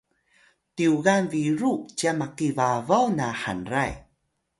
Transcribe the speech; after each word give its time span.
tyugan 0.75 1.23
biru 1.31 1.73
cyan 1.97 2.15
maki 2.19 2.47
babaw 2.57 3.05
na 3.17 3.27
hanray 3.41 3.93